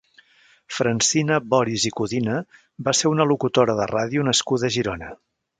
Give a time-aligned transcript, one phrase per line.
[0.77, 2.39] Francina Boris i Codina
[2.89, 5.17] va ser una locutora de ràdio nascuda a Girona.